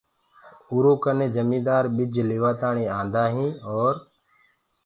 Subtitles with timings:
[0.71, 3.93] اُرو ڪني جميدآر ٻج ليوآ تآڻي آندآ هين اور